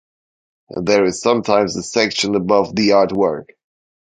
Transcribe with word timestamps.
There 0.81 1.05
is 1.05 1.21
sometimes 1.21 1.75
a 1.77 1.83
section 1.83 2.33
above 2.33 2.75
the 2.75 2.89
artwork. 2.89 3.49